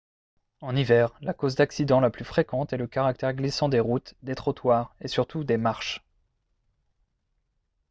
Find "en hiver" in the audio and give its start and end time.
0.61-1.13